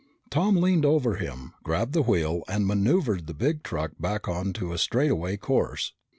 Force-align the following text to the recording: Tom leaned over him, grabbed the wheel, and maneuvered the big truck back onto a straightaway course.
Tom 0.31 0.55
leaned 0.57 0.83
over 0.83 1.17
him, 1.17 1.53
grabbed 1.61 1.93
the 1.93 2.01
wheel, 2.01 2.41
and 2.47 2.65
maneuvered 2.65 3.27
the 3.27 3.35
big 3.35 3.61
truck 3.61 3.91
back 3.99 4.27
onto 4.27 4.73
a 4.73 4.79
straightaway 4.79 5.37
course. 5.37 5.93